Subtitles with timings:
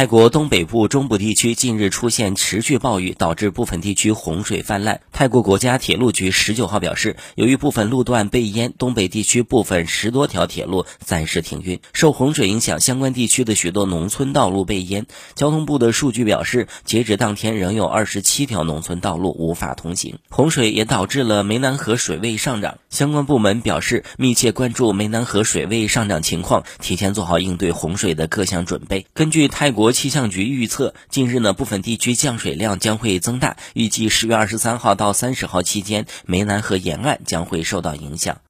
[0.00, 5.02] 泰国东北部、中部地区近日出现持续暴雨，导致部分地区洪水泛滥。
[5.12, 11.80] 泰国国家铁路局十九号表示，由于部分路段被淹，东北地区部分十多条铁路暂时停运。
[11.92, 15.04] 受洪水影响，相关地区的许多农村道路被淹。
[15.34, 20.18] 交通部的数据表示，截止当天，仍有二十七条农村道路无法通行。
[20.30, 29.04] 洪水也导致了湄南河水位上涨，相关部门表示，密切关注湄南河水位上涨情况，提前做好应对洪水的各项准备。
[29.12, 29.89] 根据泰国。
[29.92, 38.38] 气象局预测，近日呢，部分地区降水量将会增大，预计十月二十三号到三十号期间，湄南河沿岸将会受到影响。